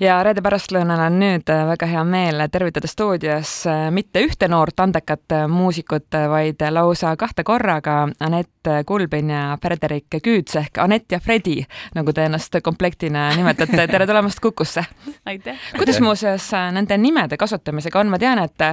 [0.00, 4.80] ja reede pärastlõunal on nüüd äh, väga hea meel tervitada stuudios äh, mitte ühte noort
[4.82, 11.20] andekat äh, muusikut, vaid lausa kahte korraga Anett Kulbin ja Frederik Küüts ehk Anett ja
[11.22, 11.60] Fredi,
[11.94, 13.86] nagu te ennast komplektina nimetate.
[13.92, 14.84] tere tulemast Kukusse!
[15.24, 15.60] aitäh!
[15.78, 18.66] kuidas muuseas nende nimede kasutamisega on, ma tean, et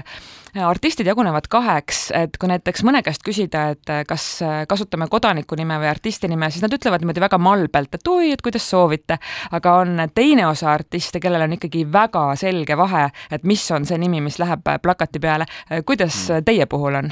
[0.62, 4.28] artistid jagunevad kaheks, et kui näiteks mõne käest küsida, et kas
[4.70, 8.42] kasutame kodaniku nime või artisti nime, siis nad ütlevad niimoodi väga malbelt, et oi, et
[8.46, 9.18] kuidas soovite.
[9.52, 13.98] aga on teine osa artiste, kellel on ikkagi väga selge vahe, et mis on see
[13.98, 15.46] nimi, mis läheb plakati peale.
[15.86, 16.46] kuidas mm.
[16.46, 17.12] teie puhul on?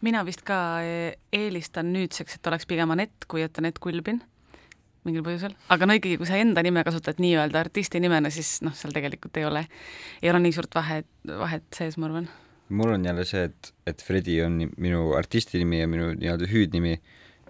[0.00, 0.80] mina vist ka
[1.32, 4.22] eelistan nüüdseks, et oleks pigem Anett, kui et Anett Kulbin
[5.08, 8.74] mingil põhjusel, aga no ikkagi, kui sa enda nime kasutad nii-öelda artisti nimena, siis noh,
[8.76, 9.64] seal tegelikult ei ole,
[10.22, 12.28] ei ole nii suurt vahet, vahet sees, ma arvan.
[12.68, 16.98] mul on jälle see, et, et Fredi on minu artisti nimi ja minu nii-öelda hüüdnimi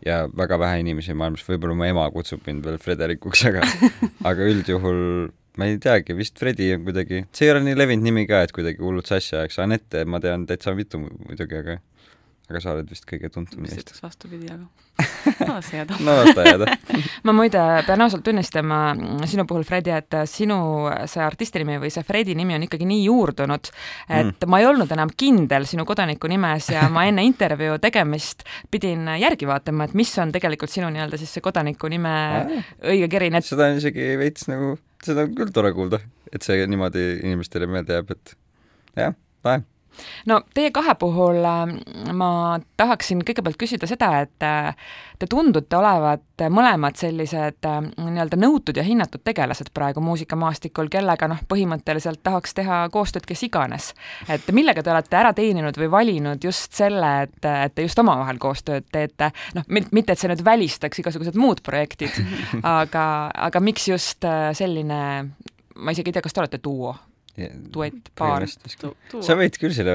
[0.07, 3.67] ja väga vähe inimesi maailmas, võib-olla mu ema kutsub mind veel Frederikuks, aga
[4.31, 5.03] aga üldjuhul
[5.59, 8.55] ma ei teagi, vist Fredi on kuidagi, see ei ole nii levinud nimi ka, et
[8.55, 11.79] kuidagi hullult sassi ajaks, Anette ma tean täitsa mitu muidugi, aga
[12.49, 13.83] aga sa oled vist kõige tuntum neist.
[13.83, 14.65] ütleks vastupidi, aga
[15.47, 16.77] no las jääda no las ta jääda
[17.29, 18.79] ma muide pean ausalt tunnistama
[19.29, 20.59] sinu puhul, Fredi, et sinu
[21.11, 23.71] see artisti nimi või see Fredi nimi on ikkagi nii juurdunud,
[24.09, 24.51] et mm.
[24.51, 29.49] ma ei olnud enam kindel sinu kodaniku nimes ja ma enne intervjuu tegemist pidin järgi
[29.49, 32.13] vaatama, et mis on tegelikult sinu nii-öelda siis see kodaniku nime
[32.81, 36.01] õige kerin, et seda on isegi veits nagu, seda on küll tore kuulda,
[36.33, 38.39] et see niimoodi inimestele meelde jääb, et
[38.97, 39.67] jah, lahe
[40.27, 41.75] no teie kahe puhul ähm,
[42.17, 44.77] ma tahaksin kõigepealt küsida seda, et äh,
[45.19, 51.41] te tundute olevat mõlemad sellised ähm, nii-öelda nõutud ja hinnatud tegelased praegu muusikamaastikul, kellega noh,
[51.51, 53.93] põhimõtteliselt tahaks teha koostööd kes iganes.
[54.29, 58.39] et millega te olete ära teeninud või valinud just selle, et, et te just omavahel
[58.39, 62.15] koostööd teete, noh, mitte et see nüüd välistaks igasugused muud projektid,
[62.79, 63.05] aga,
[63.49, 65.03] aga miks just äh, selline
[65.79, 66.95] ma isegi ei tea, kas te olete duo
[67.75, 68.47] duett, paar.
[68.49, 69.95] sa võid küll selle,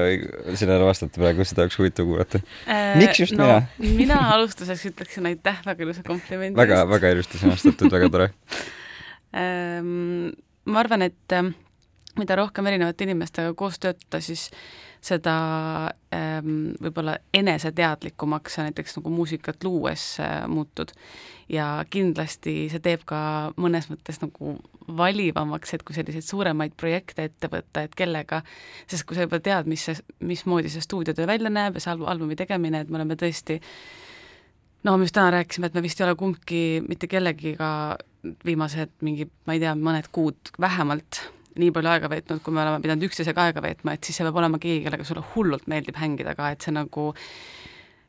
[0.54, 2.94] sellele vastata praegu, seda oleks huvitav kuulata äh,.
[3.00, 3.48] miks just no,
[3.78, 3.96] mina?
[4.00, 8.30] mina alustuseks ütleksin aitäh väga ilusa komplimendi väga, väga ilusti sõnastatud, väga tore
[9.42, 10.32] ähm,.
[10.64, 11.52] ma arvan, et äh,
[12.18, 14.48] mida rohkem erinevate inimestega koos töötada, siis
[15.04, 15.34] seda
[16.14, 20.94] ähm, võib-olla eneseteadlikumaks sa näiteks nagu muusikat luues äh, muutud.
[21.48, 23.18] ja kindlasti see teeb ka
[23.60, 24.54] mõnes mõttes nagu
[24.88, 28.40] valivamaks, et kui selliseid suuremaid projekte ette võtta, et kellega,
[28.86, 32.36] sest kui sa juba tead, mis see, mismoodi see stuudiotöö välja näeb ja see albumi
[32.36, 33.60] tegemine, et me oleme tõesti
[34.84, 37.70] no me just täna rääkisime, et me vist ei ole kumbki mitte kellegiga
[38.44, 41.20] viimased mingi, ma ei tea, mõned kuud vähemalt
[41.60, 44.40] nii palju aega veetnud, kui me oleme pidanud üksteisega aega veetma, et siis see peab
[44.40, 47.10] olema keegi, kellega sulle hullult meeldib hängida ka, et see nagu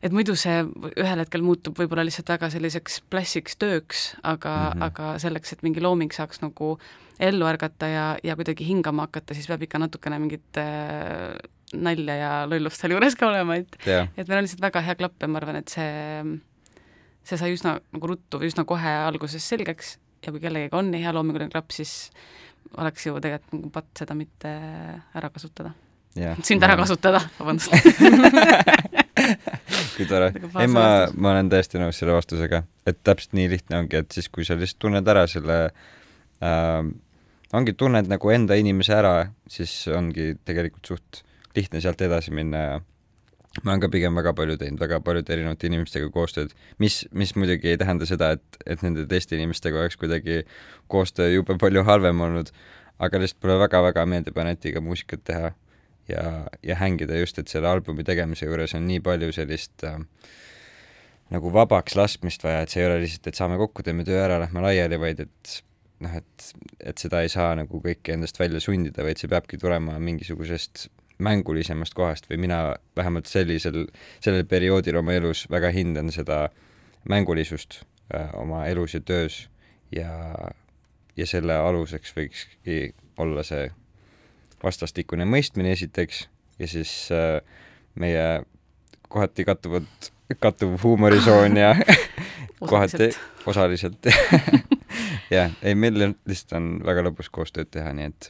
[0.05, 0.59] et muidu see
[1.01, 4.85] ühel hetkel muutub võib-olla lihtsalt väga selliseks plassiks tööks, aga mm, -hmm.
[4.89, 6.75] aga selleks, et mingi looming saaks nagu
[7.19, 11.37] ellu ärgata ja, ja kuidagi hingama hakata, siis peab ikka natukene mingit äh,
[11.73, 14.09] nalja ja lollust seal juures ka olema, et yeah.
[14.17, 16.25] et meil on lihtsalt väga hea klapp ja ma arvan, et see,
[17.23, 19.95] see sai üsna nagu ruttu või üsna kohe alguses selgeks
[20.25, 22.11] ja kui kellegagi on nii hea loominguline klapp, siis
[22.77, 24.51] oleks ju tegelikult nagu patt seda mitte
[25.15, 25.73] ära kasutada.
[26.15, 26.39] Yeah..
[26.47, 27.71] sind ära kasutada, vabandust.
[29.95, 30.31] Kui tore.
[30.35, 34.27] ei, ma, ma olen täiesti nõus selle vastusega, et täpselt nii lihtne ongi, et siis,
[34.31, 35.57] kui sa lihtsalt tunned ära selle
[36.43, 36.81] äh,,
[37.55, 39.13] ongi, tunned nagu enda inimese ära,
[39.51, 41.23] siis ongi tegelikult suht
[41.55, 42.75] lihtne sealt edasi minna ja
[43.63, 47.71] ma olen ka pigem väga palju teinud väga paljude erinevate inimestega koostööd, mis, mis muidugi
[47.71, 50.41] ei tähenda seda, et, et nende teiste inimestega oleks kuidagi
[50.91, 52.51] koostöö jube palju halvem olnud,
[52.99, 55.53] aga lihtsalt mulle väga-väga meeldib Anetiga muusikat teha
[56.11, 56.25] ja,
[56.63, 60.01] ja hängida just, et selle albumi tegemise juures on nii palju sellist äh,
[61.33, 64.39] nagu vabaks laskmist vaja, et see ei ole lihtsalt, et saame kokku, teeme töö ära,
[64.43, 65.55] lähme laiali, vaid et
[66.03, 66.49] noh, et,
[66.91, 71.93] et seda ei saa nagu kõike endast välja sundida, vaid see peabki tulema mingisugusest mängulisemast
[71.95, 72.59] kohast või mina
[72.95, 73.85] vähemalt sellisel,
[74.19, 76.49] sellel perioodil oma elus väga hindan seda
[77.09, 77.81] mängulisust
[78.13, 79.45] äh, oma elus ja töös
[79.95, 80.11] ja,
[81.17, 83.69] ja selle aluseks võikski olla see
[84.63, 86.25] vastastikune mõistmine esiteks
[86.59, 87.39] ja siis äh,
[87.95, 88.43] meie
[89.07, 89.87] kohati kattuvad,
[90.39, 91.75] kattuv huumorisoon ja
[92.69, 93.11] kohati
[93.45, 94.05] osaliselt.
[95.35, 98.27] Jah, ei meil lihtsalt on väga lõbus koostööd teha, nii et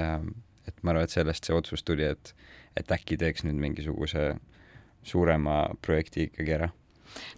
[0.00, 0.28] ähm,
[0.68, 2.34] et ma arvan, et sellest see otsus tuli, et,
[2.76, 4.32] et äkki teeks nüüd mingisuguse
[5.06, 6.72] suurema projekti ikkagi ära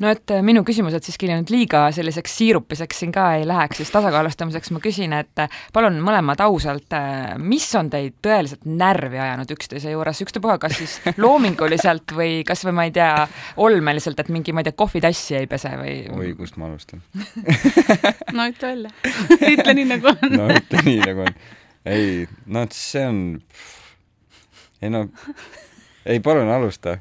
[0.03, 3.93] no et äh, minu küsimused siiski nüüd liiga selliseks siirupiseks siin ka ei läheks, siis
[3.95, 9.53] tasakaalustamiseks ma küsin, et äh, palun mõlemad ausalt, äh, mis on teid tõeliselt närvi ajanud
[9.55, 13.13] üksteise juures, ükstapuha, kas siis loominguliselt või kas või ma ei tea,
[13.65, 15.97] olmeliselt, et mingi, ma ei tea, kohvitassi ei pese või?
[16.15, 17.03] oi, kust ma alustan
[18.37, 18.93] no ütle välja
[19.55, 21.41] ütle nii, nagu on no ütle nii, nagu on.
[21.89, 23.23] Ei, no see on,
[24.83, 25.07] ei no,
[26.07, 26.99] ei palun alusta.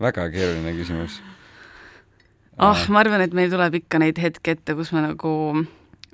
[0.00, 1.20] väga keeruline küsimus
[2.60, 5.32] ah, ma arvan, et meil tuleb ikka neid hetki ette, kus me nagu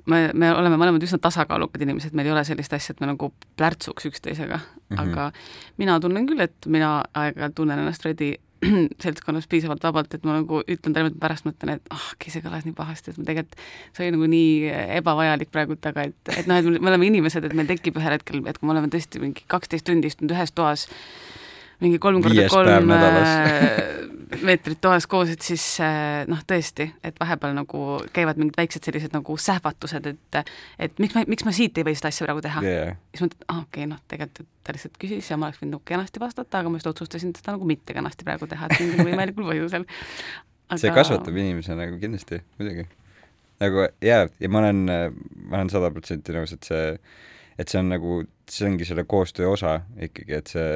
[0.09, 3.31] me, me oleme mõlemad üsna tasakaalukad inimesed, meil ei ole sellist asja, et me nagu
[3.59, 5.03] plärtsuks üksteisega mm, -hmm.
[5.03, 5.31] aga
[5.77, 8.33] mina tunnen küll, et mina aeg-ajalt tunnen ennast Fredi
[9.03, 12.65] seltskonnas piisavalt vabalt, et ma nagu ütlen talle pärast mõtlen, et ah oh,, see kõlas
[12.67, 13.59] nii pahasti, et ma tegelikult,
[13.95, 17.57] see oli nagu nii ebavajalik praegult, aga et, et noh, et me oleme inimesed, et
[17.57, 20.87] meil tekib ühel hetkel, et kui me oleme tõesti mingi kaksteist tundi istunud ühes toas,
[21.83, 22.93] mingi kolm korda kolm
[24.41, 27.83] meetrit toas koos, et siis äh, noh, tõesti, et vahepeal nagu
[28.15, 30.39] käivad mingid väiksed sellised nagu sähvatused, et
[30.87, 32.63] et miks ma, miks ma siit ei või seda asja praegu teha.
[32.65, 32.97] Yeah..
[33.13, 35.77] siis mõtled, aa ah, okei okay,, noh, tegelikult ta lihtsalt küsis ja ma oleks võinud
[35.77, 39.11] nagu kenasti vastata, aga ma just otsustasin seda nagu mitte kenasti praegu teha, et mingil
[39.11, 39.87] võimalikul põhjusel.
[40.71, 40.79] Aga....
[40.79, 42.87] see kasvatab inimese nagu kindlasti, muidugi.
[43.61, 44.83] nagu jaa, ja ma olen,
[45.49, 46.85] ma olen sada protsenti nõus, et see,
[47.59, 50.69] et see on nagu, see ongi selle koostöö osa ikkagi, et see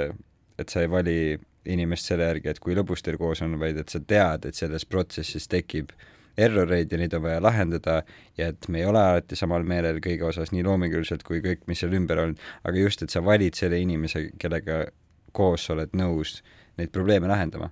[0.57, 1.19] et sa ei vali
[1.67, 4.85] inimest selle järgi, et kui lõbus teil koos on, vaid et sa tead, et selles
[4.85, 5.93] protsessis tekib
[6.37, 8.01] erroreid ja neid on vaja lahendada
[8.37, 11.81] ja et me ei ole alati samal meelel kõige osas, nii loominguliselt kui kõik, mis
[11.81, 14.85] seal ümber on, aga just, et sa valid selle inimese, kellega
[15.37, 16.39] koos sa oled nõus
[16.77, 17.71] neid probleeme lahendama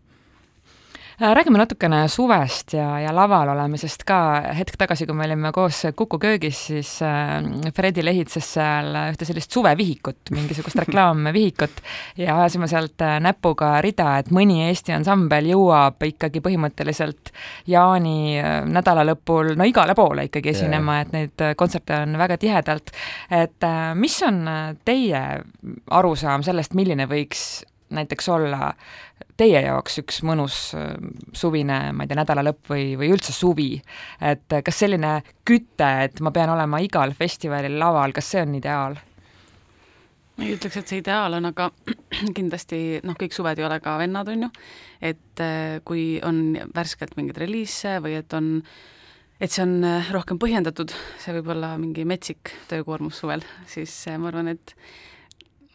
[1.19, 4.19] räägime natukene suvest ja, ja laval olemisest ka.
[4.57, 7.43] hetk tagasi, kui me olime koos Kuku köögis, siis äh,
[7.75, 11.81] Fredi lehitses seal ühte sellist suvevihikut, mingisugust reklaamvihikut
[12.17, 17.31] ja ajasime sealt äh, näpuga rida, et mõni Eesti ansambel jõuab ikkagi põhimõtteliselt
[17.67, 18.41] jaani
[18.71, 22.91] nädala lõpul no igale poole ikkagi esinema et neid kontserte on väga tihedalt.
[23.31, 24.43] et mis on
[24.85, 25.23] teie
[25.91, 28.71] arusaam sellest, milline võiks näiteks olla
[29.37, 30.93] teie jaoks üks mõnus äh,
[31.35, 33.73] suvine, ma ei tea, nädalalõpp või, või üldse suvi,
[34.21, 35.17] et kas selline
[35.47, 38.97] küte, et ma pean olema igal festivalil laval, kas see on ideaal?
[40.35, 41.69] ma ei ütleks, et see ideaal on, aga
[42.37, 44.51] kindlasti noh, kõik suved ei ole ka vennad, on ju,
[45.11, 48.57] et äh, kui on värskelt mingeid reliise või et on
[49.35, 54.31] et see on äh, rohkem põhjendatud, see võib olla mingi metsik töökoormus suvel, siis ma
[54.31, 54.75] arvan, et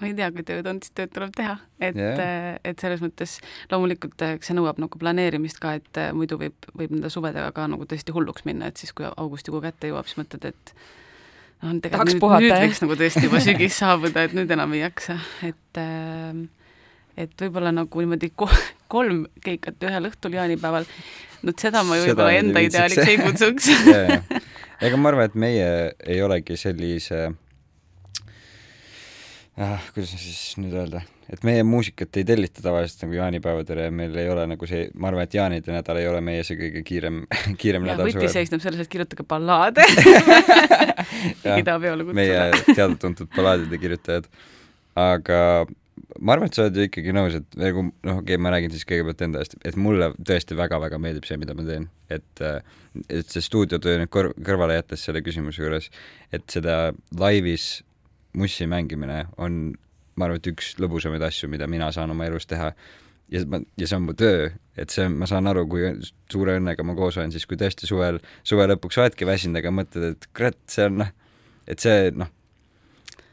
[0.01, 3.39] ma ei tea, kui tööd on, siis tööd tuleb teha, et yeah., et selles mõttes
[3.73, 7.67] loomulikult eks see nõuab nagu planeerimist ka, et äh, muidu võib, võib nende suvedega ka
[7.71, 10.75] nagu tõesti hulluks minna, et siis, kui augustikuu kätte jõuab, siis mõtled, et
[11.63, 14.85] noh, tegelikult nüüd, puhata, nüüd võiks nagu tõesti juba sügis saabuda, et nüüd enam ei
[14.87, 16.41] jaksa, et äh,
[17.21, 20.87] et võib-olla nagu niimoodi kolm keikat ühel õhtul jaanipäeval,
[21.45, 23.71] no seda ma võib-olla enda ideaaliks ei kutsuks.
[24.85, 25.71] Ega ma arvan, et meie
[26.09, 27.27] ei olegi sellise
[29.59, 31.03] ah, kuidas siis nüüd öelda,
[31.33, 35.11] et meie muusikat ei tellita tavaliselt nagu jaanipäevadel ja meil ei ole nagu see, ma
[35.11, 37.25] arvan, et jaanide nädal ei ole meie see kõige kiirem,
[37.61, 39.87] kiirem ja, nädal võti seisneb selles, et kirjutage ballaade
[41.61, 42.17] idapeole kutsule.
[42.21, 44.31] meie teada-tuntud ballaadide kirjutajad.
[45.01, 45.41] aga
[46.19, 48.73] ma arvan, et sa oled ju ikkagi nõus, et nagu noh, okei okay,, ma räägin
[48.75, 52.45] siis kõigepealt enda eest, et mulle tõesti väga-väga meeldib see, mida ma teen, et
[53.07, 55.87] et see stuudiotöö nüüd kõr-, kõrvale jättes selle küsimuse juures,
[56.35, 57.85] et seda laivis
[58.37, 59.61] mussi mängimine on,
[60.17, 62.73] ma arvan, et üks lõbusamaid asju, mida mina saan oma elus teha.
[63.31, 65.87] ja ma, ja see on mu töö, et see on, ma saan aru, kui
[66.33, 70.17] suure õnnega ma koos olen, siis kui tõesti suvel, suve lõpuks oledki väsinud, aga mõtled,
[70.17, 71.13] et kurat, see on noh,
[71.71, 72.31] et see noh,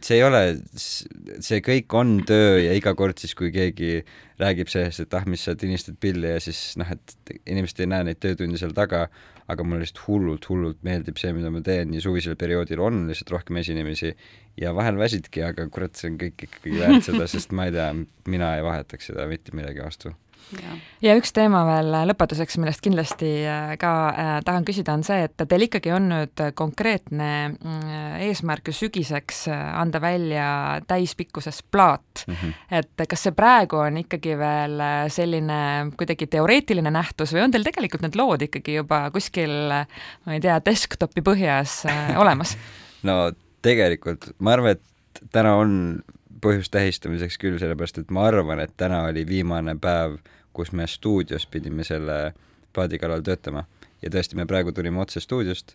[0.04, 0.42] see ei ole,
[0.78, 4.04] see kõik on töö ja iga kord siis, kui keegi
[4.42, 8.06] räägib sellest, et ah, mis sa tinistad pilli ja siis noh, et inimesed ei näe
[8.10, 9.08] neid töötunde seal taga,
[9.48, 13.34] aga mulle lihtsalt hullult, hullult meeldib see, mida ma teen ja suvisel perioodil on lihtsalt
[13.34, 14.14] rohkem esinemisi
[14.60, 17.90] ja vahel väsidki, aga kurat, see on kõik ikkagi väärt seda, sest ma ei tea,
[18.30, 20.14] mina ei vahetaks seda mitte millegi vastu
[20.56, 20.76] Ja.
[21.04, 25.44] ja üks teema veel lõpetuseks, millest kindlasti äh, ka äh, tahan küsida, on see, et
[25.44, 30.48] teil ikkagi on nüüd konkreetne mm, eesmärk ju sügiseks äh, anda välja
[30.88, 32.38] täispikkuses plaat mm.
[32.40, 32.54] -hmm.
[32.80, 35.60] et kas see praegu on ikkagi veel selline
[36.00, 40.62] kuidagi teoreetiline nähtus või on teil tegelikult need lood ikkagi juba kuskil, ma ei tea,
[40.64, 41.82] desktopi põhjas
[42.16, 42.56] olemas
[43.10, 46.00] no tegelikult ma arvan, et täna on
[46.42, 50.88] põhjust tähistamiseks küll, sellepärast et ma arvan, et täna oli viimane päev äh, kus me
[50.90, 52.34] stuudios pidime selle
[52.74, 53.66] plaadi kallal töötama.
[54.02, 55.74] ja tõesti, me praegu tulime otse stuudiost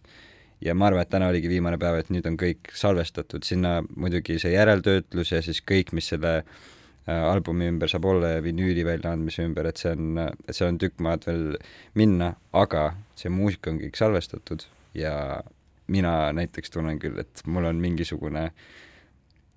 [0.63, 4.39] ja ma arvan, et täna oligi viimane päev, et nüüd on kõik salvestatud, sinna muidugi
[4.43, 6.45] see järeltöötlus ja siis kõik, mis selle äh,
[7.09, 11.03] albumi ümber saab olla ja vinüüli väljaandmise ümber, et see on, et seal on tükk
[11.03, 11.49] maad veel
[11.99, 15.17] minna, aga see muusika on kõik salvestatud ja
[15.93, 18.51] mina näiteks tunnen küll, et mul on mingisugune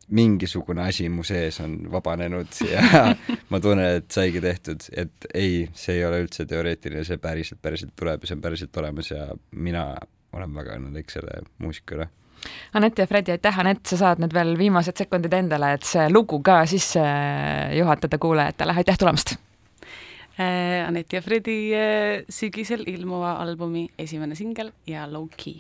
[0.08, 2.82] mingisugune asi mu sees on vabanenud ja
[3.52, 7.96] ma tunnen, et saigi tehtud, et ei, see ei ole üldse teoreetiline, see päriselt, päriselt
[7.98, 9.88] tuleb ja see on päriselt olemas ja mina
[10.36, 12.12] olen väga õnnelik selle muusika üle
[12.78, 16.42] Anett ja Fredi, aitäh, Anett, sa saad nüüd veel viimased sekundid endale, et see lugu
[16.46, 17.02] ka sisse
[17.74, 19.36] juhatada kuulajatele, aitäh tulemast!
[20.38, 21.58] Anett ja Fredi
[22.30, 25.54] sügisel ilmuva albumi esimene singel ja Low Key